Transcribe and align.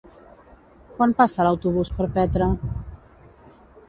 Quan 0.95 1.11
passa 1.19 1.45
l'autobús 1.47 1.91
per 1.99 2.07
Petra? 2.15 2.47